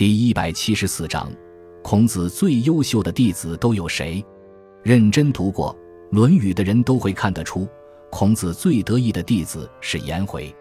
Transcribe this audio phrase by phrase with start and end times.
[0.00, 1.30] 第一百七十四章，
[1.82, 4.24] 孔子最优秀的弟子都有谁？
[4.82, 5.76] 认真读过
[6.16, 7.68] 《论语》的人都会看得出，
[8.08, 10.56] 孔子最得意的弟子是颜回。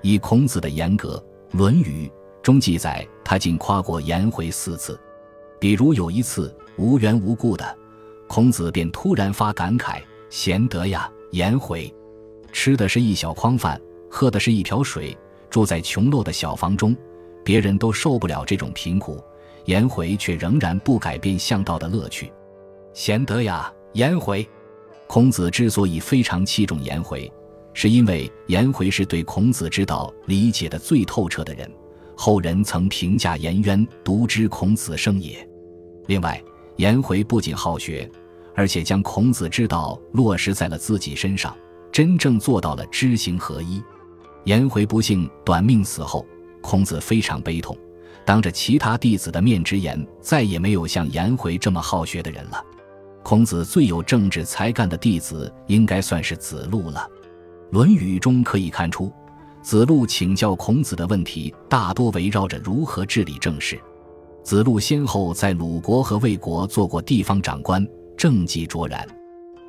[0.00, 1.22] 以孔子的严格，
[1.58, 2.06] 《论语》
[2.42, 4.98] 中记载他竟夸过颜回四次。
[5.60, 7.76] 比如有一次无缘无故的，
[8.26, 10.00] 孔子便突然发感慨
[10.30, 11.94] ：“贤德呀，颜回，
[12.54, 13.78] 吃的是一小筐饭，
[14.10, 15.14] 喝的是一瓢水，
[15.50, 16.96] 住在穷陋的小房中。”
[17.44, 19.22] 别人都受不了这种贫苦，
[19.64, 22.32] 颜回却仍然不改变向道的乐趣。
[22.92, 24.48] 贤德呀，颜回！
[25.06, 27.30] 孔子之所以非常器重颜回，
[27.72, 31.70] 是因为颜回是对孔子之道理解的最透彻的人。
[32.14, 35.48] 后人曾评价颜渊独知孔子生也。
[36.06, 36.42] 另外，
[36.76, 38.10] 颜回不仅好学，
[38.54, 41.56] 而且将孔子之道落实在了自己身上，
[41.92, 43.82] 真正做到了知行合一。
[44.44, 46.26] 颜回不幸短命死后。
[46.68, 47.74] 孔子非常悲痛，
[48.26, 52.62] 当着其他弟子的面直言，再也没有像颜回这么好学的人了。
[53.22, 57.08] 孔子最有政治才干的弟子，应该算是子路了。
[57.74, 59.10] 《论语》中可以看出，
[59.62, 63.80] 子路请教孔子的问题大多围绕着如何治理政事。
[64.42, 67.82] 子路先后在鲁国和魏国做过地方长官，
[68.14, 69.08] 政绩卓然。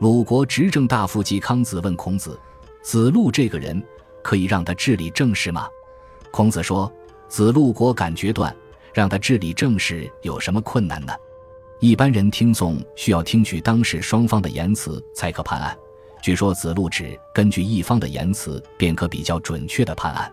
[0.00, 2.38] 鲁国执政大夫季康子问孔子
[2.84, 3.82] ：“子路这个人，
[4.22, 5.66] 可以让他治理政事吗？”
[6.32, 6.90] 孔子说
[7.28, 8.56] ：“子路果敢决断，
[8.94, 11.12] 让他治理政事有什么困难呢？
[11.78, 15.76] 一般人听讼需要听取当事双方的言辞才可判案。
[16.22, 20.32] 据说子路只根据一方的言辞便可比较准确的判案，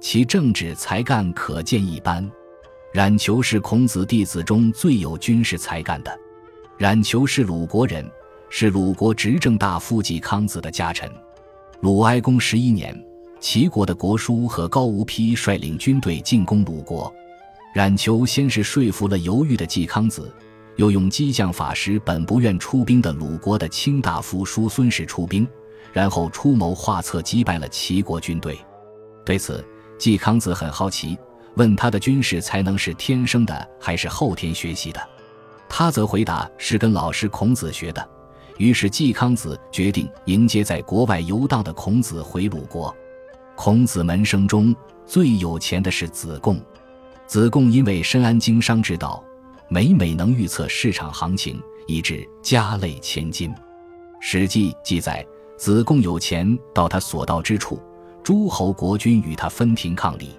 [0.00, 2.28] 其政治才干可见一斑。
[2.92, 6.18] 冉求是孔子弟子中最有军事才干的。
[6.78, 8.10] 冉求是鲁国人，
[8.48, 11.10] 是鲁国执政大夫季康子的家臣。
[11.80, 12.98] 鲁哀公十一年。”
[13.40, 17.12] 齐国的国叔和高无丕率领军队进攻鲁国，
[17.74, 20.32] 冉求先是说服了犹豫的季康子，
[20.76, 25.46] 又用激将法使本不愿出兵的鲁国的卿大夫叔孙氏出兵，
[25.92, 28.58] 然后出谋划策击败了齐国军队。
[29.24, 29.64] 对此，
[29.98, 31.16] 季康子很好奇，
[31.56, 35.00] 问他的军事才能是天生的还是后天学习的？
[35.68, 38.08] 他则回答是跟老师孔子学的。
[38.58, 42.94] 于是季康子决定迎接在国外游荡的孔子回鲁国。
[43.56, 44.74] 孔子门生中
[45.06, 46.60] 最有钱的是子贡。
[47.26, 49.24] 子贡因为深谙经商之道，
[49.68, 53.50] 每每能预测市场行情，以致家累千金。
[54.20, 57.80] 《史记》记载，子贡有钱到他所到之处，
[58.22, 60.36] 诸侯国君与他分庭抗礼。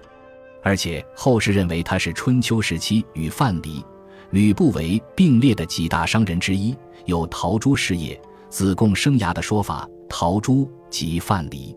[0.62, 3.82] 而且后世认为他是春秋时期与范蠡、
[4.30, 6.74] 吕不韦并列的几大商人之一，
[7.04, 8.18] 有陶朱事业、
[8.48, 9.88] 子贡生涯的说法。
[10.08, 11.76] 陶朱即范蠡。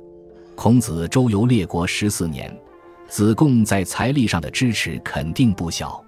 [0.63, 2.55] 孔子周游列国十四年，
[3.07, 5.99] 子贡在财力上的支持肯定不小。